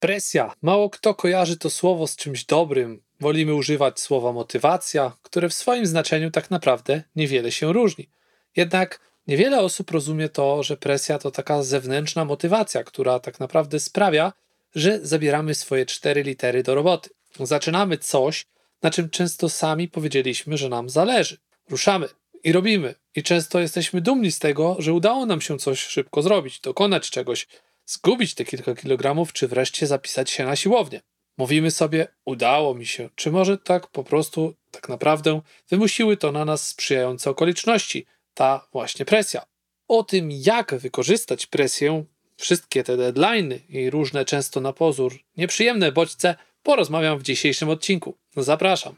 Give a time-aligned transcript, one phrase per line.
[0.00, 0.54] Presja.
[0.62, 3.02] Mało kto kojarzy to słowo z czymś dobrym.
[3.20, 8.08] Wolimy używać słowa motywacja, które w swoim znaczeniu tak naprawdę niewiele się różni.
[8.56, 14.32] Jednak niewiele osób rozumie to, że presja to taka zewnętrzna motywacja, która tak naprawdę sprawia,
[14.74, 17.10] że zabieramy swoje cztery litery do roboty.
[17.40, 18.46] Zaczynamy coś,
[18.82, 21.38] na czym często sami powiedzieliśmy, że nam zależy.
[21.70, 22.08] Ruszamy
[22.44, 22.94] i robimy.
[23.14, 27.46] I często jesteśmy dumni z tego, że udało nam się coś szybko zrobić, dokonać czegoś,
[27.88, 31.00] zgubić te kilka kilogramów, czy wreszcie zapisać się na siłownię.
[31.38, 36.44] Mówimy sobie, udało mi się, czy może tak po prostu, tak naprawdę wymusiły to na
[36.44, 39.42] nas sprzyjające okoliczności, ta właśnie presja.
[39.88, 42.04] O tym, jak wykorzystać presję,
[42.36, 48.14] wszystkie te deadlines i różne często na pozór nieprzyjemne bodźce, porozmawiam w dzisiejszym odcinku.
[48.36, 48.96] Zapraszam.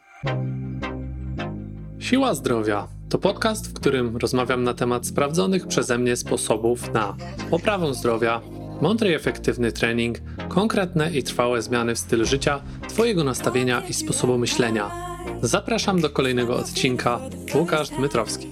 [1.99, 7.17] Siła zdrowia to podcast, w którym rozmawiam na temat sprawdzonych przeze mnie sposobów na
[7.51, 8.41] poprawę zdrowia,
[8.81, 14.39] mądry i efektywny trening, konkretne i trwałe zmiany w stylu życia, Twojego nastawienia i sposobu
[14.39, 14.91] myślenia.
[15.43, 17.21] Zapraszam do kolejnego odcinka.
[17.55, 18.49] Łukasz Dmytrowski.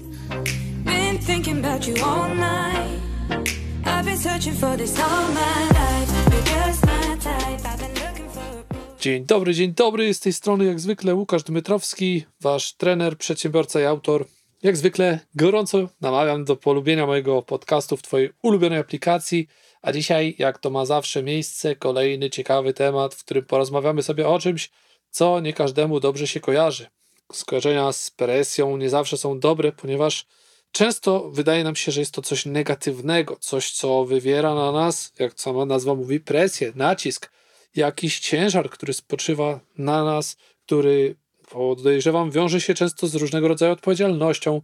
[9.01, 10.15] Dzień dobry, dzień dobry.
[10.15, 14.25] Z tej strony jak zwykle Łukasz Dmytrowski, wasz trener, przedsiębiorca i autor.
[14.63, 19.49] Jak zwykle gorąco namawiam do polubienia mojego podcastu w twojej ulubionej aplikacji.
[19.83, 24.39] A dzisiaj, jak to ma zawsze miejsce, kolejny ciekawy temat, w którym porozmawiamy sobie o
[24.39, 24.71] czymś,
[25.11, 26.87] co nie każdemu dobrze się kojarzy.
[27.33, 30.27] Skojarzenia z presją nie zawsze są dobre, ponieważ
[30.73, 35.41] często wydaje nam się, że jest to coś negatywnego, coś, co wywiera na nas, jak
[35.41, 37.31] sama nazwa mówi, presję, nacisk,
[37.77, 41.17] jakiś ciężar, który spoczywa na nas, który
[41.51, 44.61] podejrzewam wiąże się często z różnego rodzaju odpowiedzialnością,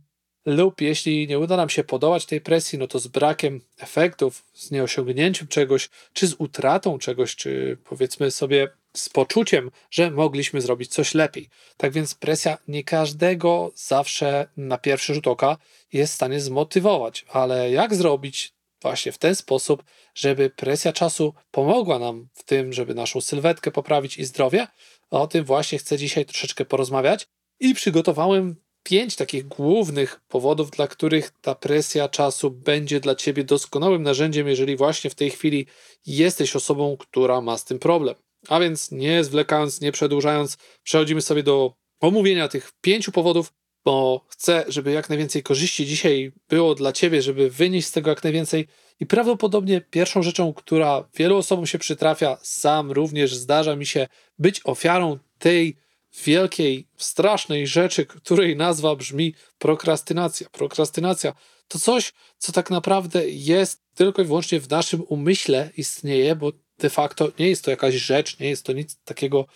[0.46, 4.70] lub jeśli nie uda nam się podołać tej presji, no to z brakiem efektów, z
[4.70, 11.14] nieosiągnięciem czegoś, czy z utratą czegoś, czy powiedzmy sobie z poczuciem, że mogliśmy zrobić coś
[11.14, 11.48] lepiej.
[11.76, 15.56] Tak więc presja nie każdego zawsze na pierwszy rzut oka
[15.92, 19.84] jest w stanie zmotywować, ale jak zrobić właśnie w ten sposób,
[20.14, 24.66] żeby presja czasu pomogła nam w tym, żeby naszą sylwetkę poprawić i zdrowie?
[25.10, 27.26] O tym właśnie chcę dzisiaj troszeczkę porozmawiać
[27.60, 34.02] i przygotowałem pięć takich głównych powodów, dla których ta presja czasu będzie dla ciebie doskonałym
[34.02, 35.66] narzędziem, jeżeli właśnie w tej chwili
[36.06, 38.14] jesteś osobą, która ma z tym problem.
[38.48, 43.52] A więc nie zwlekając, nie przedłużając, przechodzimy sobie do omówienia tych pięciu powodów,
[43.84, 48.24] bo chcę, żeby jak najwięcej korzyści dzisiaj było dla ciebie, żeby wynieść z tego jak
[48.24, 48.66] najwięcej.
[49.00, 54.06] I prawdopodobnie pierwszą rzeczą, która wielu osobom się przytrafia, sam również zdarza mi się
[54.38, 55.83] być ofiarą tej
[56.24, 60.48] wielkiej, strasznej rzeczy, której nazwa brzmi prokrastynacja.
[60.52, 61.32] Prokrastynacja
[61.68, 66.90] to coś, co tak naprawdę jest tylko i wyłącznie w naszym umyśle istnieje, bo de
[66.90, 69.46] facto nie jest to jakaś rzecz, nie jest to nic takiego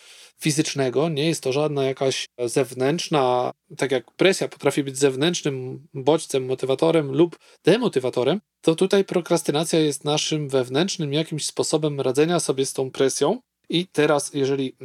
[0.40, 7.12] fizycznego, nie jest to żadna jakaś zewnętrzna, tak jak presja potrafi być zewnętrznym bodźcem, motywatorem
[7.12, 13.40] lub demotywatorem, to tutaj prokrastynacja jest naszym wewnętrznym jakimś sposobem radzenia sobie z tą presją
[13.68, 14.76] i teraz, jeżeli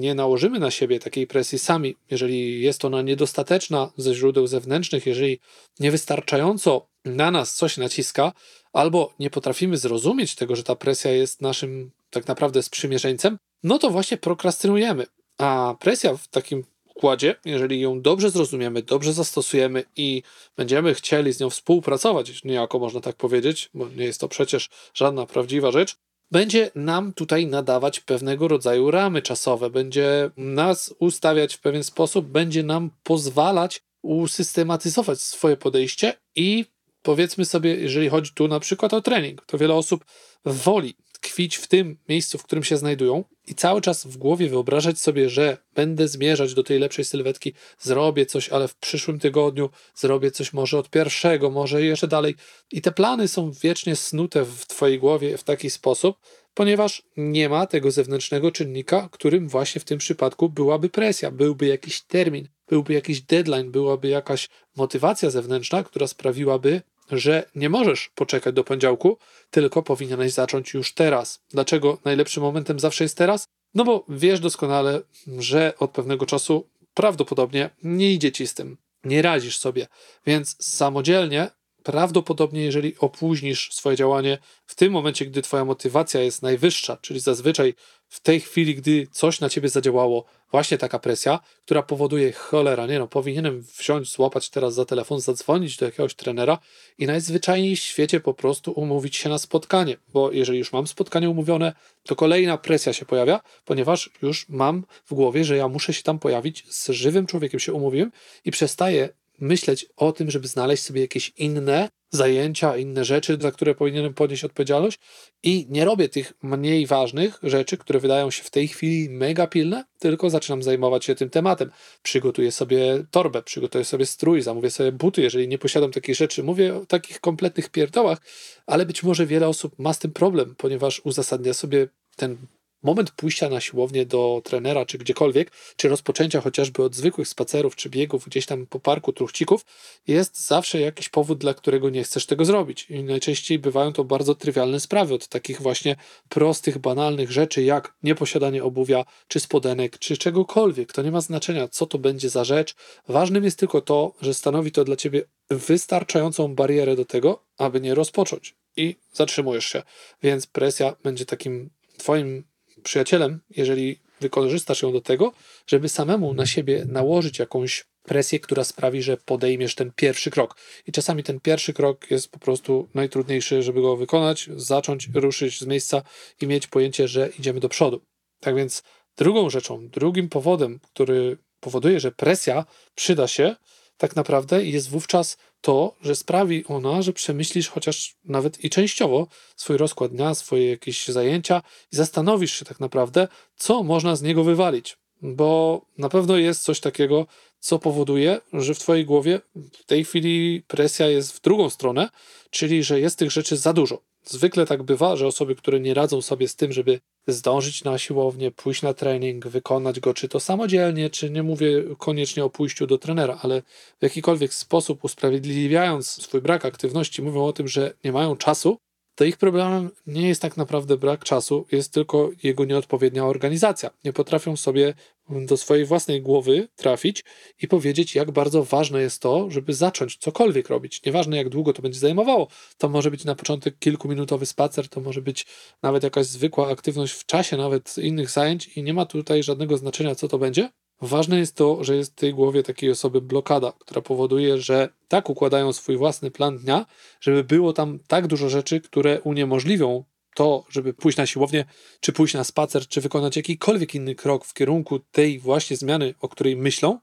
[0.00, 5.38] nie nałożymy na siebie takiej presji sami, jeżeli jest ona niedostateczna ze źródeł zewnętrznych, jeżeli
[5.80, 8.32] niewystarczająco na nas coś naciska,
[8.72, 13.90] albo nie potrafimy zrozumieć tego, że ta presja jest naszym tak naprawdę sprzymierzeńcem, no to
[13.90, 15.06] właśnie prokrastynujemy.
[15.38, 16.64] A presja w takim
[16.96, 20.22] układzie, jeżeli ją dobrze zrozumiemy, dobrze zastosujemy i
[20.56, 25.26] będziemy chcieli z nią współpracować, niejako można tak powiedzieć, bo nie jest to przecież żadna
[25.26, 25.96] prawdziwa rzecz,
[26.30, 32.62] będzie nam tutaj nadawać pewnego rodzaju ramy czasowe, będzie nas ustawiać w pewien sposób, będzie
[32.62, 36.64] nam pozwalać usystematyzować swoje podejście i
[37.02, 40.04] powiedzmy sobie, jeżeli chodzi tu na przykład o trening, to wiele osób
[40.44, 44.98] woli tkwić w tym miejscu, w którym się znajdują i cały czas w głowie wyobrażać
[44.98, 50.30] sobie, że będę zmierzać do tej lepszej sylwetki, zrobię coś, ale w przyszłym tygodniu zrobię
[50.30, 52.34] coś może od pierwszego, może jeszcze dalej.
[52.72, 56.16] I te plany są wiecznie snute w Twojej głowie w taki sposób,
[56.54, 62.02] ponieważ nie ma tego zewnętrznego czynnika, którym właśnie w tym przypadku byłaby presja, byłby jakiś
[62.02, 66.82] termin, byłby jakiś deadline, byłaby jakaś motywacja zewnętrzna, która sprawiłaby,
[67.12, 69.18] że nie możesz poczekać do poniedziałku,
[69.50, 71.40] tylko powinieneś zacząć już teraz.
[71.50, 73.44] Dlaczego najlepszym momentem zawsze jest teraz?
[73.74, 75.00] No bo wiesz doskonale,
[75.38, 79.86] że od pewnego czasu prawdopodobnie nie idzie ci z tym, nie radzisz sobie,
[80.26, 81.50] więc samodzielnie
[81.90, 87.74] prawdopodobnie, jeżeli opóźnisz swoje działanie w tym momencie, gdy Twoja motywacja jest najwyższa, czyli zazwyczaj
[88.08, 92.98] w tej chwili, gdy coś na Ciebie zadziałało, właśnie taka presja, która powoduje cholera, nie
[92.98, 96.58] no, powinienem wziąć, złapać teraz za telefon, zadzwonić do jakiegoś trenera
[96.98, 101.30] i najzwyczajniej w świecie po prostu umówić się na spotkanie, bo jeżeli już mam spotkanie
[101.30, 101.72] umówione,
[102.02, 106.18] to kolejna presja się pojawia, ponieważ już mam w głowie, że ja muszę się tam
[106.18, 107.60] pojawić, z żywym człowiekiem.
[107.60, 108.12] Się umówiłem
[108.44, 109.08] i przestaję
[109.40, 114.44] myśleć o tym, żeby znaleźć sobie jakieś inne zajęcia, inne rzeczy, za które powinienem podnieść
[114.44, 114.98] odpowiedzialność
[115.42, 119.84] i nie robię tych mniej ważnych rzeczy, które wydają się w tej chwili mega pilne,
[119.98, 121.70] tylko zaczynam zajmować się tym tematem.
[122.02, 126.42] Przygotuję sobie torbę, przygotuję sobie strój, zamówię sobie buty, jeżeli nie posiadam takich rzeczy.
[126.42, 128.18] Mówię o takich kompletnych pierdołach,
[128.66, 132.36] ale być może wiele osób ma z tym problem, ponieważ uzasadnia sobie ten
[132.82, 137.90] moment pójścia na siłownię do trenera, czy gdziekolwiek, czy rozpoczęcia chociażby od zwykłych spacerów, czy
[137.90, 139.64] biegów gdzieś tam po parku truchcików,
[140.06, 142.86] jest zawsze jakiś powód, dla którego nie chcesz tego zrobić.
[142.90, 145.96] I najczęściej bywają to bardzo trywialne sprawy, od takich właśnie
[146.28, 150.92] prostych, banalnych rzeczy, jak nieposiadanie obuwia, czy spodenek, czy czegokolwiek.
[150.92, 152.74] To nie ma znaczenia, co to będzie za rzecz.
[153.08, 157.94] Ważnym jest tylko to, że stanowi to dla ciebie wystarczającą barierę do tego, aby nie
[157.94, 158.54] rozpocząć.
[158.76, 159.82] I zatrzymujesz się.
[160.22, 162.44] Więc presja będzie takim Twoim
[162.80, 165.32] przyjacielem, jeżeli wykorzystasz ją do tego,
[165.66, 170.56] żeby samemu na siebie nałożyć jakąś presję, która sprawi, że podejmiesz ten pierwszy krok.
[170.86, 175.66] I czasami ten pierwszy krok jest po prostu najtrudniejszy, żeby go wykonać, zacząć ruszyć z
[175.66, 176.02] miejsca
[176.40, 178.00] i mieć pojęcie, że idziemy do przodu.
[178.40, 178.82] Tak więc
[179.16, 183.56] drugą rzeczą, drugim powodem, który powoduje, że presja przyda się,
[184.00, 189.26] tak naprawdę jest wówczas to, że sprawi ona, że przemyślisz chociaż nawet i częściowo
[189.56, 191.62] swój rozkład dnia, swoje jakieś zajęcia
[191.92, 194.98] i zastanowisz się tak naprawdę, co można z niego wywalić.
[195.22, 197.26] Bo na pewno jest coś takiego,
[197.58, 199.40] co powoduje, że w Twojej głowie
[199.72, 202.08] w tej chwili presja jest w drugą stronę,
[202.50, 204.09] czyli że jest tych rzeczy za dużo.
[204.24, 208.50] Zwykle tak bywa, że osoby, które nie radzą sobie z tym, żeby zdążyć na siłownię,
[208.50, 212.98] pójść na trening, wykonać go, czy to samodzielnie, czy nie mówię koniecznie o pójściu do
[212.98, 213.62] trenera, ale
[213.98, 218.78] w jakikolwiek sposób usprawiedliwiając swój brak aktywności, mówią o tym, że nie mają czasu,
[219.20, 223.90] to ich problemem nie jest tak naprawdę brak czasu, jest tylko jego nieodpowiednia organizacja.
[224.04, 224.94] Nie potrafią sobie
[225.30, 227.24] do swojej własnej głowy trafić
[227.62, 231.04] i powiedzieć, jak bardzo ważne jest to, żeby zacząć cokolwiek robić.
[231.06, 232.48] Nieważne, jak długo to będzie zajmowało.
[232.78, 235.46] To może być na początek kilkuminutowy spacer, to może być
[235.82, 240.14] nawet jakaś zwykła aktywność w czasie, nawet innych zajęć, i nie ma tutaj żadnego znaczenia,
[240.14, 240.70] co to będzie.
[241.00, 245.30] Ważne jest to, że jest w tej głowie takiej osoby blokada, która powoduje, że tak
[245.30, 246.86] układają swój własny plan dnia,
[247.20, 250.04] żeby było tam tak dużo rzeczy, które uniemożliwią
[250.34, 251.64] to, żeby pójść na siłownię,
[252.00, 256.28] czy pójść na spacer, czy wykonać jakikolwiek inny krok w kierunku tej właśnie zmiany, o
[256.28, 256.98] której myślą,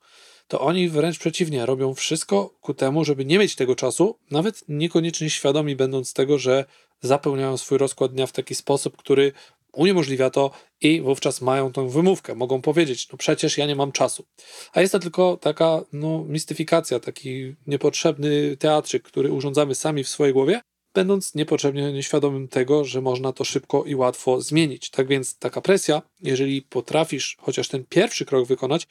[0.48, 5.30] to oni wręcz przeciwnie, robią wszystko ku temu, żeby nie mieć tego czasu, nawet niekoniecznie
[5.30, 6.66] świadomi będąc tego, że
[7.02, 9.32] zapełniają swój rozkład dnia w taki sposób, który
[9.74, 12.36] uniemożliwia to i wówczas mają tą wymówkę.
[12.36, 14.26] Mogą powiedzieć, no przecież ja nie mam czasu.
[14.74, 20.34] A jest to tylko taka no, mistyfikacja, taki niepotrzebny teatrzyk, który urządzamy sami w swojej
[20.34, 20.62] głowie,
[20.94, 24.90] będąc niepotrzebnie nieświadomym tego, że można to szybko i łatwo zmienić.
[24.90, 28.88] Tak więc taka presja, jeżeli potrafisz chociaż ten pierwszy krok wykonać,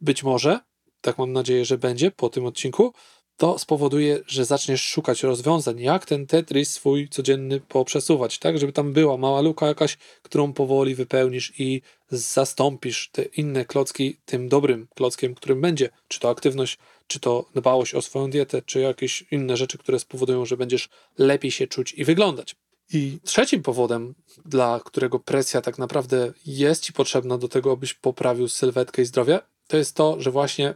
[0.00, 0.60] być może,
[1.00, 2.92] tak mam nadzieję, że będzie po tym odcinku,
[3.36, 8.92] to spowoduje, że zaczniesz szukać rozwiązań, jak ten Tetris swój codzienny poprzesuwać, tak, żeby tam
[8.92, 15.34] była mała luka jakaś, którą powoli wypełnisz i zastąpisz te inne klocki tym dobrym klockiem,
[15.34, 19.78] którym będzie, czy to aktywność, czy to dbałość o swoją dietę, czy jakieś inne rzeczy,
[19.78, 20.88] które spowodują, że będziesz
[21.18, 22.56] lepiej się czuć i wyglądać.
[22.92, 28.48] I trzecim powodem, dla którego presja tak naprawdę jest ci potrzebna do tego, abyś poprawił
[28.48, 30.74] sylwetkę i zdrowie, to jest to, że właśnie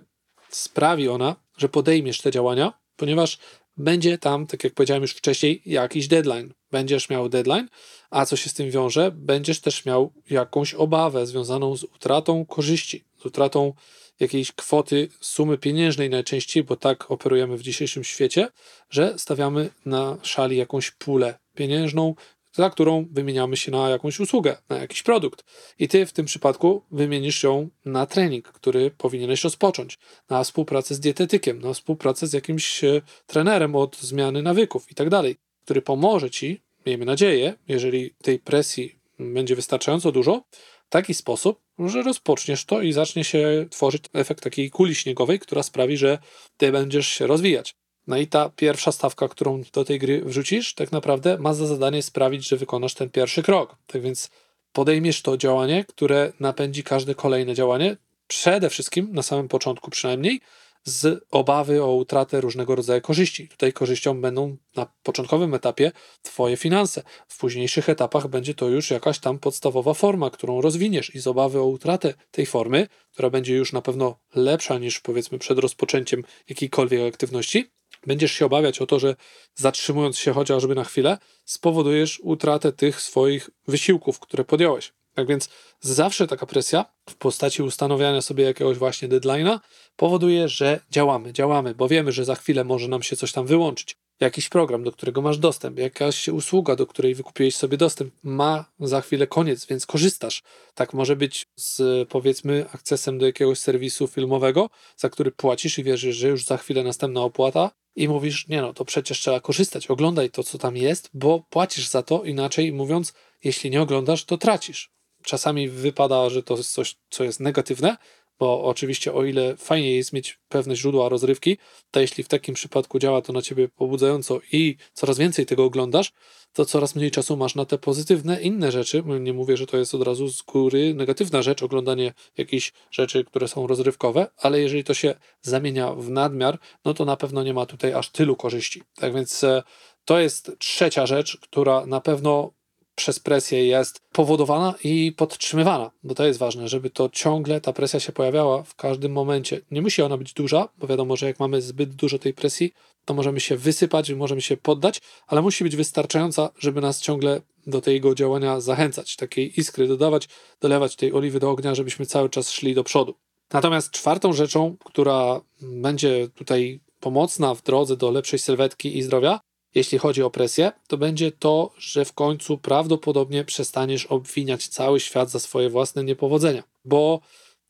[0.51, 3.39] sprawi ona, że podejmiesz te działania, ponieważ
[3.77, 6.55] będzie tam, tak jak powiedziałem już wcześniej, jakiś deadline.
[6.71, 7.69] Będziesz miał deadline,
[8.11, 9.11] a co się z tym wiąże?
[9.15, 13.73] Będziesz też miał jakąś obawę związaną z utratą korzyści, z utratą
[14.21, 18.49] jakiejś kwoty, sumy pieniężnej najczęściej, bo tak operujemy w dzisiejszym świecie,
[18.91, 22.15] że stawiamy na szali jakąś pulę pieniężną,
[22.53, 25.45] za którą wymieniamy się na jakąś usługę, na jakiś produkt.
[25.79, 29.99] I ty w tym przypadku wymienisz ją na trening, który powinieneś rozpocząć,
[30.31, 35.09] na współpracę z dietetykiem, na współpracę z jakimś e, trenerem od zmiany nawyków i tak
[35.09, 40.45] dalej, który pomoże ci, miejmy nadzieję, jeżeli tej presji będzie wystarczająco dużo,
[40.87, 45.63] w taki sposób, że rozpoczniesz to i zacznie się tworzyć efekt takiej kuli śniegowej, która
[45.63, 46.19] sprawi, że
[46.57, 47.80] ty będziesz się rozwijać.
[48.11, 52.03] No i ta pierwsza stawka, którą do tej gry wrzucisz, tak naprawdę ma za zadanie
[52.03, 53.77] sprawić, że wykonasz ten pierwszy krok.
[53.87, 54.31] Tak więc
[54.73, 60.41] podejmiesz to działanie, które napędzi każde kolejne działanie, przede wszystkim na samym początku przynajmniej,
[60.85, 63.49] z obawy o utratę różnego rodzaju korzyści.
[63.49, 67.03] Tutaj korzyścią będą na początkowym etapie Twoje finanse.
[67.29, 71.61] W późniejszych etapach będzie to już jakaś tam podstawowa forma, którą rozwiniesz i z obawy
[71.61, 77.15] o utratę tej formy, która będzie już na pewno lepsza niż powiedzmy przed rozpoczęciem jakiejkolwiek
[77.15, 77.71] aktywności,
[78.07, 79.17] będziesz się obawiać o to, że
[79.55, 84.93] zatrzymując się chociażby na chwilę, spowodujesz utratę tych swoich wysiłków, które podjąłeś.
[85.15, 85.49] Tak więc
[85.81, 89.59] zawsze taka presja w postaci ustanowiania sobie jakiegoś właśnie deadline'a
[89.97, 93.97] powoduje, że działamy, działamy, bo wiemy, że za chwilę może nam się coś tam wyłączyć.
[94.21, 99.01] Jakiś program, do którego masz dostęp, jakaś usługa, do której wykupiłeś sobie dostęp, ma za
[99.01, 100.43] chwilę koniec, więc korzystasz.
[100.75, 106.17] Tak może być z powiedzmy akcesem do jakiegoś serwisu filmowego, za który płacisz i wierzysz,
[106.17, 110.31] że już za chwilę następna opłata, i mówisz, nie no, to przecież trzeba korzystać, oglądaj
[110.31, 113.13] to, co tam jest, bo płacisz za to, inaczej mówiąc,
[113.45, 114.91] jeśli nie oglądasz, to tracisz.
[115.23, 117.97] Czasami wypada, że to jest coś, co jest negatywne,
[118.41, 121.59] bo oczywiście o ile fajnie jest mieć pewne źródła rozrywki,
[121.91, 126.13] to jeśli w takim przypadku działa to na ciebie pobudzająco i coraz więcej tego oglądasz,
[126.53, 129.03] to coraz mniej czasu masz na te pozytywne inne rzeczy.
[129.21, 133.49] Nie mówię, że to jest od razu z góry negatywna rzecz, oglądanie jakichś rzeczy, które
[133.49, 137.67] są rozrywkowe, ale jeżeli to się zamienia w nadmiar, no to na pewno nie ma
[137.67, 138.83] tutaj aż tylu korzyści.
[138.95, 139.63] Tak więc e,
[140.05, 142.53] to jest trzecia rzecz, która na pewno
[142.95, 148.01] przez presję jest powodowana i podtrzymywana, bo to jest ważne, żeby to ciągle ta presja
[148.01, 149.61] się pojawiała w każdym momencie.
[149.71, 152.73] Nie musi ona być duża, bo wiadomo, że jak mamy zbyt dużo tej presji,
[153.05, 157.81] to możemy się wysypać, możemy się poddać, ale musi być wystarczająca, żeby nas ciągle do
[157.81, 160.29] tego działania zachęcać, takiej iskry dodawać,
[160.61, 163.15] dolewać tej oliwy do ognia, żebyśmy cały czas szli do przodu.
[163.53, 169.41] Natomiast czwartą rzeczą, która będzie tutaj pomocna w drodze do lepszej sylwetki i zdrowia,
[169.75, 175.31] jeśli chodzi o presję, to będzie to, że w końcu prawdopodobnie przestaniesz obwiniać cały świat
[175.31, 176.63] za swoje własne niepowodzenia.
[176.85, 177.21] Bo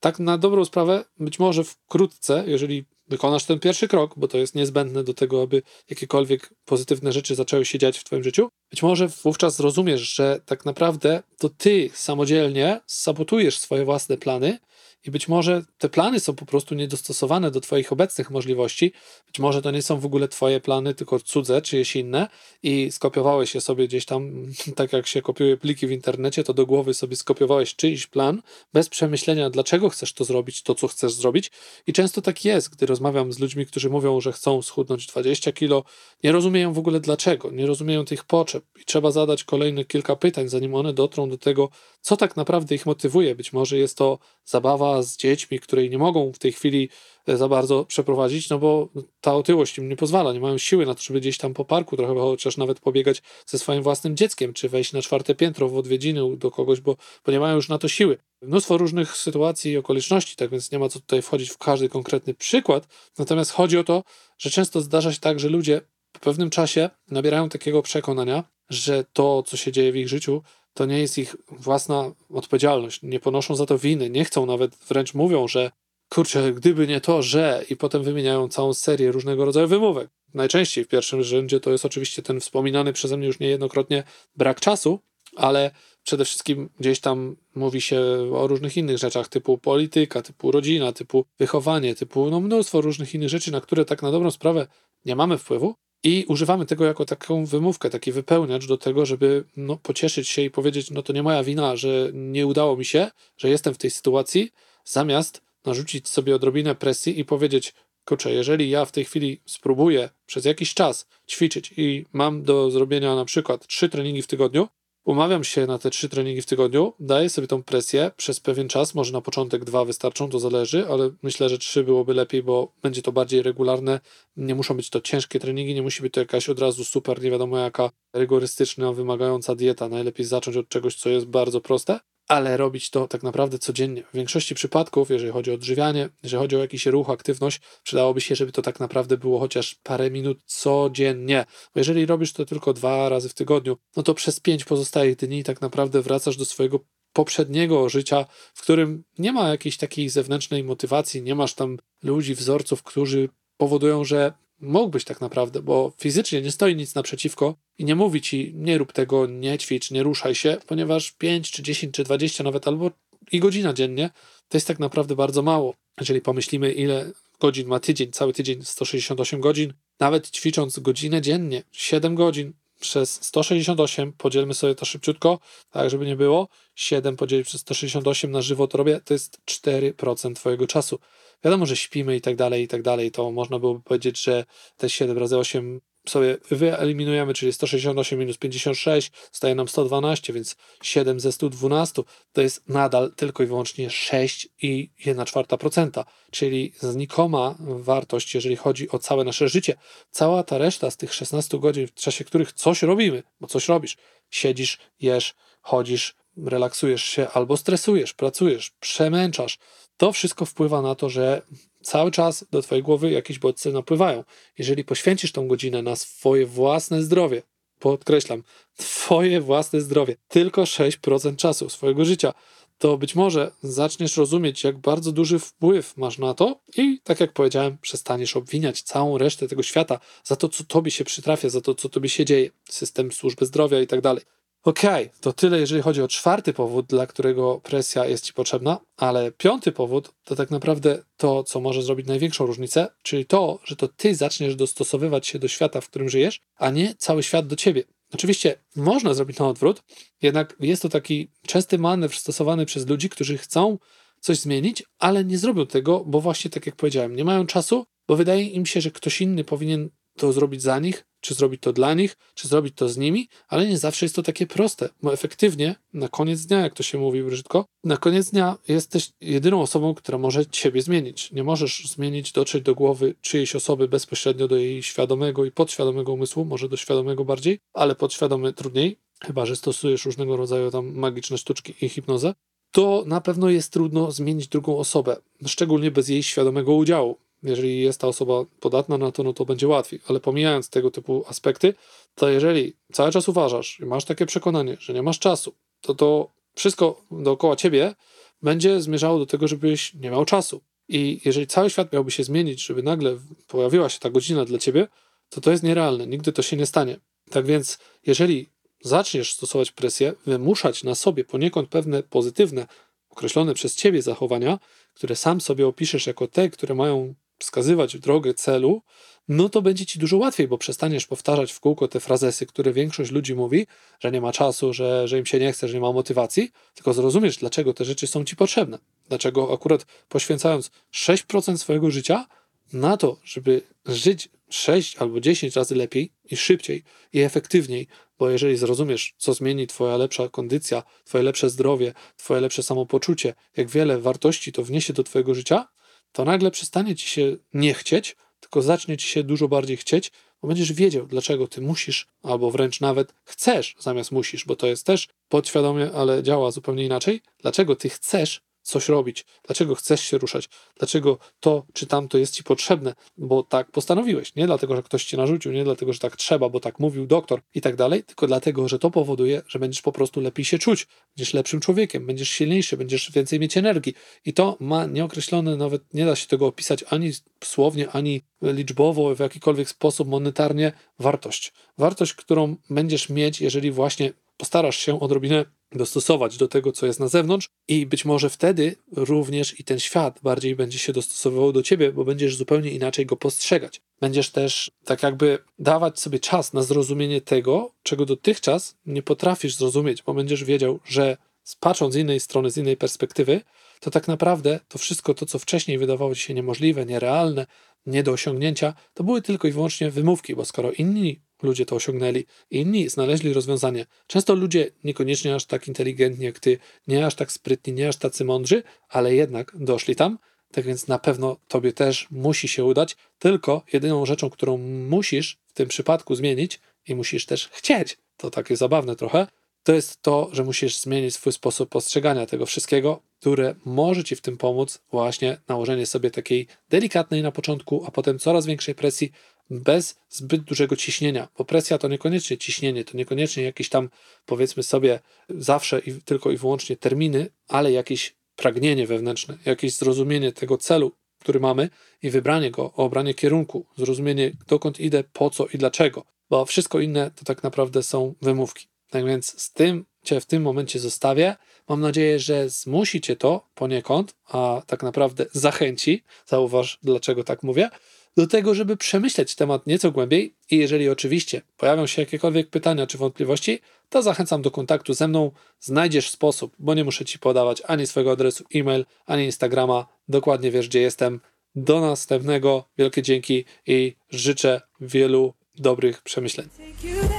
[0.01, 4.55] tak na dobrą sprawę, być może wkrótce, jeżeli wykonasz ten pierwszy krok, bo to jest
[4.55, 9.09] niezbędne do tego, aby jakiekolwiek pozytywne rzeczy zaczęły się dziać w Twoim życiu, być może
[9.09, 14.59] wówczas zrozumiesz, że tak naprawdę to Ty samodzielnie sabotujesz swoje własne plany
[15.07, 18.93] i być może te plany są po prostu niedostosowane do Twoich obecnych możliwości.
[19.27, 22.29] Być może to nie są w ogóle Twoje plany, tylko cudze, czyjeś inne
[22.63, 26.67] i skopiowałeś je sobie gdzieś tam, tak jak się kopiuje pliki w internecie, to do
[26.67, 28.43] głowy sobie skopiowałeś czyjś plan
[28.73, 31.51] bez przemyślenia, dlaczego chcesz to zrobić, to co chcesz zrobić.
[31.87, 35.85] I często tak jest, gdy rozmawiam z ludźmi, którzy mówią, że chcą schudnąć 20 kilo,
[36.25, 40.49] nie rozumieją w ogóle dlaczego, nie rozumieją tych potrzeb i trzeba zadać kolejne kilka pytań,
[40.49, 41.69] zanim one dotrą do tego,
[42.01, 43.35] co tak naprawdę ich motywuje.
[43.35, 46.89] Być może jest to zabawa z dziećmi, której nie mogą w tej chwili
[47.27, 48.89] e, za bardzo przeprowadzić, no bo
[49.21, 51.97] ta otyłość im nie pozwala, nie mają siły na to, żeby gdzieś tam po parku
[51.97, 56.37] trochę chociaż nawet pobiegać ze swoim własnym dzieckiem, czy wejść na czwarte piętro w odwiedziny
[56.37, 58.19] do kogoś, bo, bo nie mają już na to siły.
[58.43, 62.35] Mnóstwo różnych sytuacji i okoliczności, tak więc nie ma co tutaj wchodzić w każdy konkretny
[62.35, 64.03] przykład, natomiast chodzi o to,
[64.39, 65.81] że często zdarza się tak, że ludzie
[66.13, 70.43] po pewnym czasie nabierają takiego przekonania, że to, co się dzieje w ich życiu,
[70.81, 73.03] to nie jest ich własna odpowiedzialność.
[73.03, 75.71] Nie ponoszą za to winy, nie chcą nawet, wręcz mówią, że
[76.09, 80.11] kurczę, gdyby nie to, że i potem wymieniają całą serię różnego rodzaju wymówek.
[80.35, 84.03] Najczęściej w pierwszym rzędzie to jest oczywiście ten wspominany przeze mnie już niejednokrotnie
[84.37, 85.01] brak czasu,
[85.37, 85.71] ale
[86.03, 88.01] przede wszystkim gdzieś tam mówi się
[88.35, 93.29] o różnych innych rzeczach, typu polityka, typu rodzina, typu wychowanie, typu no mnóstwo różnych innych
[93.29, 94.67] rzeczy, na które tak na dobrą sprawę
[95.05, 99.77] nie mamy wpływu, i używamy tego jako taką wymówkę, taki wypełniacz do tego, żeby no,
[99.77, 103.49] pocieszyć się i powiedzieć, no to nie moja wina, że nie udało mi się, że
[103.49, 104.53] jestem w tej sytuacji,
[104.85, 110.45] zamiast narzucić sobie odrobinę presji i powiedzieć, kurczę, jeżeli ja w tej chwili spróbuję przez
[110.45, 114.69] jakiś czas ćwiczyć i mam do zrobienia na przykład trzy treningi w tygodniu,
[115.05, 118.95] Umawiam się na te trzy treningi w tygodniu, daję sobie tą presję przez pewien czas,
[118.95, 123.03] może na początek dwa wystarczą, to zależy, ale myślę, że trzy byłoby lepiej, bo będzie
[123.03, 124.01] to bardziej regularne.
[124.37, 127.31] Nie muszą być to ciężkie treningi, nie musi być to jakaś od razu super, nie
[127.31, 129.89] wiadomo jaka rygorystyczna, wymagająca dieta.
[129.89, 134.03] Najlepiej zacząć od czegoś, co jest bardzo proste ale robić to tak naprawdę codziennie.
[134.03, 138.35] W większości przypadków, jeżeli chodzi o odżywianie, jeżeli chodzi o jakiś ruch, aktywność, przydałoby się,
[138.35, 141.45] żeby to tak naprawdę było chociaż parę minut codziennie.
[141.75, 145.45] Bo jeżeli robisz to tylko dwa razy w tygodniu, no to przez pięć pozostałych dni
[145.45, 146.81] tak naprawdę wracasz do swojego
[147.13, 152.83] poprzedniego życia, w którym nie ma jakiejś takiej zewnętrznej motywacji, nie masz tam ludzi, wzorców,
[152.83, 158.21] którzy powodują, że mógłbyś tak naprawdę, bo fizycznie nie stoi nic naprzeciwko i nie mówi
[158.21, 162.45] ci, nie rób tego, nie ćwicz, nie ruszaj się, ponieważ 5 czy 10 czy 20
[162.45, 162.91] nawet albo
[163.33, 164.11] i godzina dziennie
[164.49, 165.75] to jest tak naprawdę bardzo mało.
[166.01, 172.15] Jeżeli pomyślimy, ile godzin ma tydzień, cały tydzień 168 godzin, nawet ćwicząc godzinę dziennie, 7
[172.15, 175.39] godzin, przez 168, podzielmy sobie to szybciutko,
[175.71, 176.49] tak żeby nie było.
[176.75, 180.99] 7 podzielić przez 168 na żywo to robię, to jest 4% Twojego czasu.
[181.45, 184.45] Wiadomo, że śpimy i tak dalej, i tak dalej, to można byłoby powiedzieć, że
[184.77, 191.21] te 7 razy 8 sobie wyeliminujemy, czyli 168 minus 56, staje nam 112, więc 7
[191.21, 192.03] ze 112
[192.33, 198.57] to jest nadal tylko i wyłącznie 6 i 1 czwarta procenta, czyli znikoma wartość, jeżeli
[198.57, 199.75] chodzi o całe nasze życie.
[200.11, 203.97] Cała ta reszta z tych 16 godzin, w czasie których coś robimy, bo coś robisz,
[204.31, 209.59] siedzisz, jesz, chodzisz, relaksujesz się albo stresujesz, pracujesz, przemęczasz,
[209.97, 211.43] to wszystko wpływa na to, że
[211.83, 214.25] cały czas do Twojej głowy jakieś bodźce napływają.
[214.59, 217.43] Jeżeli poświęcisz tą godzinę na swoje własne zdrowie,
[217.79, 218.43] podkreślam,
[218.77, 222.33] Twoje własne zdrowie, tylko 6% czasu swojego życia,
[222.79, 227.33] to być może zaczniesz rozumieć, jak bardzo duży wpływ masz na to i, tak jak
[227.33, 231.75] powiedziałem, przestaniesz obwiniać całą resztę tego świata za to, co tobie się przytrafia, za to,
[231.75, 234.25] co tobie się dzieje, system służby zdrowia i tak dalej.
[234.65, 238.81] Okej, okay, to tyle, jeżeli chodzi o czwarty powód, dla którego presja jest Ci potrzebna,
[238.97, 243.77] ale piąty powód to tak naprawdę to, co może zrobić największą różnicę, czyli to, że
[243.77, 247.57] to Ty zaczniesz dostosowywać się do świata, w którym żyjesz, a nie cały świat do
[247.57, 247.85] Ciebie.
[248.15, 249.83] Oczywiście można zrobić na odwrót,
[250.23, 253.79] jednak jest to taki częsty manewr stosowany przez ludzi, którzy chcą
[254.21, 258.17] coś zmienić, ale nie zrobią tego, bo właśnie tak jak powiedziałem, nie mają czasu, bo
[258.17, 261.95] wydaje im się, że ktoś inny powinien to zrobić za nich, czy zrobić to dla
[261.95, 265.75] nich, czy zrobić to z nimi, ale nie zawsze jest to takie proste, bo efektywnie
[265.93, 270.19] na koniec dnia, jak to się mówi brzydko, na koniec dnia jesteś jedyną osobą, która
[270.19, 271.33] może ciebie zmienić.
[271.33, 276.45] Nie możesz zmienić, dotrzeć do głowy czyjejś osoby bezpośrednio do jej świadomego i podświadomego umysłu,
[276.45, 281.75] może do świadomego bardziej, ale podświadomy trudniej, chyba że stosujesz różnego rodzaju tam magiczne sztuczki
[281.81, 282.35] i hipnozę,
[282.73, 288.01] to na pewno jest trudno zmienić drugą osobę, szczególnie bez jej świadomego udziału jeżeli jest
[288.01, 290.01] ta osoba podatna na to, no to będzie łatwiej.
[290.09, 291.75] Ale pomijając tego typu aspekty,
[292.15, 296.31] to jeżeli cały czas uważasz i masz takie przekonanie, że nie masz czasu, to to
[296.55, 297.95] wszystko dookoła ciebie
[298.43, 300.61] będzie zmierzało do tego, żebyś nie miał czasu.
[300.89, 304.89] I jeżeli cały świat miałby się zmienić, żeby nagle pojawiła się ta godzina dla ciebie,
[305.29, 306.07] to to jest nierealne.
[306.07, 307.01] Nigdy to się nie stanie.
[307.31, 308.49] Tak więc, jeżeli
[308.81, 312.67] zaczniesz stosować presję, wymuszać na sobie poniekąd pewne pozytywne,
[313.11, 314.59] określone przez ciebie zachowania,
[314.95, 318.83] które sam sobie opiszesz jako te, które mają wskazywać drogę celu,
[319.29, 323.11] no to będzie ci dużo łatwiej, bo przestaniesz powtarzać w kółko te frazesy, które większość
[323.11, 323.67] ludzi mówi,
[324.01, 326.93] że nie ma czasu, że, że im się nie chce, że nie ma motywacji, tylko
[326.93, 328.79] zrozumiesz, dlaczego te rzeczy są ci potrzebne.
[329.09, 332.27] Dlaczego akurat poświęcając 6% swojego życia
[332.73, 337.87] na to, żeby żyć 6 albo 10 razy lepiej i szybciej i efektywniej,
[338.19, 343.69] bo jeżeli zrozumiesz, co zmieni Twoja lepsza kondycja, Twoje lepsze zdrowie, Twoje lepsze samopoczucie, jak
[343.69, 345.69] wiele wartości to wniesie do Twojego życia,
[346.13, 350.49] to nagle przestanie ci się nie chcieć, tylko zacznie ci się dużo bardziej chcieć, bo
[350.49, 355.09] będziesz wiedział, dlaczego ty musisz, albo wręcz nawet chcesz zamiast musisz, bo to jest też
[355.29, 357.21] podświadomie, ale działa zupełnie inaczej.
[357.39, 358.41] Dlaczego ty chcesz
[358.71, 363.71] coś robić, dlaczego chcesz się ruszać, dlaczego to czy tamto jest ci potrzebne, bo tak
[363.71, 364.35] postanowiłeś.
[364.35, 367.41] Nie dlatego, że ktoś ci narzucił, nie dlatego, że tak trzeba, bo tak mówił doktor
[367.55, 370.87] i tak dalej, tylko dlatego, że to powoduje, że będziesz po prostu lepiej się czuć,
[371.17, 373.95] będziesz lepszym człowiekiem, będziesz silniejszy, będziesz więcej mieć energii.
[374.25, 377.13] I to ma nieokreślone, nawet nie da się tego opisać ani
[377.45, 381.53] słownie, ani liczbowo, w jakikolwiek sposób monetarnie wartość.
[381.79, 387.09] Wartość, którą będziesz mieć, jeżeli właśnie postarasz się odrobinę dostosować do tego, co jest na
[387.09, 391.93] zewnątrz, i być może wtedy również i ten świat bardziej będzie się dostosowywał do ciebie,
[391.93, 393.81] bo będziesz zupełnie inaczej go postrzegać.
[394.01, 400.03] Będziesz też tak jakby dawać sobie czas na zrozumienie tego, czego dotychczas nie potrafisz zrozumieć,
[400.03, 401.17] bo będziesz wiedział, że
[401.61, 403.41] patrząc z innej strony, z innej perspektywy,
[403.81, 407.47] to tak naprawdę to wszystko to, co wcześniej wydawało ci się niemożliwe, nierealne,
[407.87, 412.25] nie do osiągnięcia, to były tylko i wyłącznie wymówki, bo skoro inni ludzie to osiągnęli,
[412.51, 413.87] inni znaleźli rozwiązanie.
[414.07, 418.25] Często ludzie niekoniecznie aż tak inteligentni jak ty, nie aż tak sprytni, nie aż tacy
[418.25, 420.19] mądrzy, ale jednak doszli tam.
[420.53, 425.53] Tak więc na pewno tobie też musi się udać, tylko jedyną rzeczą, którą musisz w
[425.53, 429.27] tym przypadku zmienić i musisz też chcieć, to takie zabawne trochę,
[429.63, 434.21] to jest to, że musisz zmienić swój sposób postrzegania tego wszystkiego, które może ci w
[434.21, 439.13] tym pomóc, właśnie nałożenie sobie takiej delikatnej na początku, a potem coraz większej presji,
[439.51, 443.91] bez zbyt dużego ciśnienia, bo presja to niekoniecznie ciśnienie, to niekoniecznie jakieś tam,
[444.27, 450.59] powiedzmy sobie, zawsze i tylko i wyłącznie terminy, ale jakieś pragnienie wewnętrzne, jakieś zrozumienie tego
[450.59, 451.69] celu, który mamy
[452.03, 457.11] i wybranie go, obranie kierunku, zrozumienie dokąd idę, po co i dlaczego, bo wszystko inne
[457.11, 458.67] to tak naprawdę są wymówki.
[458.91, 461.37] Tak więc z tym Cię w tym momencie zostawię.
[461.69, 466.03] Mam nadzieję, że zmusi Cię to poniekąd, a tak naprawdę zachęci.
[466.27, 467.71] Zauważ, dlaczego tak mówię
[468.17, 472.99] do tego, żeby przemyśleć temat nieco głębiej i jeżeli oczywiście pojawią się jakiekolwiek pytania czy
[472.99, 475.31] wątpliwości, to zachęcam do kontaktu ze mną.
[475.61, 479.87] Znajdziesz sposób, bo nie muszę Ci podawać ani swojego adresu e-mail, ani Instagrama.
[480.09, 481.21] Dokładnie wiesz, gdzie jestem.
[481.55, 482.65] Do następnego.
[482.79, 486.49] Wielkie dzięki i życzę wielu dobrych przemyśleń.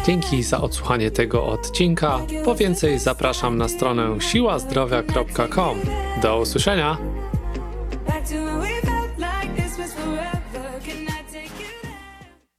[0.05, 2.19] Dzięki za odsłuchanie tego odcinka.
[2.45, 5.79] Po więcej zapraszam na stronę siłazdrowia.com.
[6.21, 7.20] Do usłyszenia!